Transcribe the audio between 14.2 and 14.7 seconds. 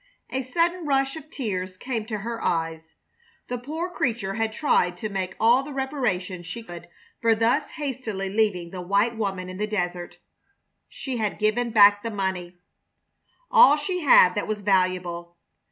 that was